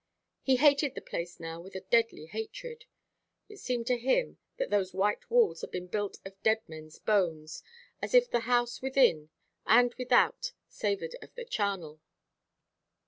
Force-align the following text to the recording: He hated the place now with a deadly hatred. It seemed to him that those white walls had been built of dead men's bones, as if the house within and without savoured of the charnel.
He 0.41 0.55
hated 0.55 0.95
the 0.95 0.99
place 1.01 1.39
now 1.39 1.61
with 1.61 1.75
a 1.75 1.81
deadly 1.91 2.25
hatred. 2.25 2.85
It 3.47 3.57
seemed 3.57 3.85
to 3.85 3.99
him 3.99 4.39
that 4.57 4.71
those 4.71 4.95
white 4.95 5.29
walls 5.29 5.61
had 5.61 5.69
been 5.69 5.85
built 5.85 6.17
of 6.25 6.41
dead 6.41 6.67
men's 6.67 6.97
bones, 6.97 7.61
as 8.01 8.15
if 8.15 8.27
the 8.27 8.39
house 8.49 8.81
within 8.81 9.29
and 9.67 9.93
without 9.99 10.53
savoured 10.67 11.15
of 11.21 11.35
the 11.35 11.45
charnel. 11.45 12.01